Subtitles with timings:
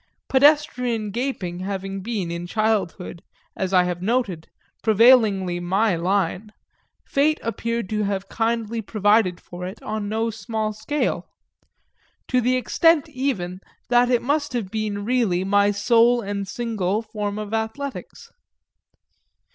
[0.29, 3.21] Pedestrian gaping having been in childhood,
[3.55, 4.47] as I have noted,
[4.81, 6.51] prevailingly my line,
[7.05, 11.29] fate appeared to have kindly provided for it on no small scale;
[12.29, 13.59] to the extent even
[13.89, 18.31] that it must have been really my sole and single form of athletics.